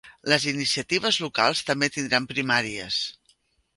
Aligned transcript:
Les 0.31 0.45
iniciatives 0.51 1.19
locals 1.27 1.61
també 1.67 1.91
tindran 1.99 2.29
primàries 2.33 2.99